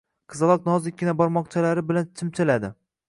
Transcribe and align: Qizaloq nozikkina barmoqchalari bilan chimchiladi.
Qizaloq 0.35 0.63
nozikkina 0.69 1.15
barmoqchalari 1.19 1.85
bilan 1.93 2.09
chimchiladi. 2.23 2.73